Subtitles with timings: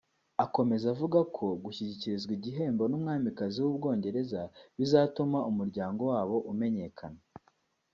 [0.45, 4.41] Akomeza avuga ko gushyikirizwa igihembo n’umwamikazi w’ u Bwongereza
[4.77, 7.19] bizatuma umuryango wabo umenyekana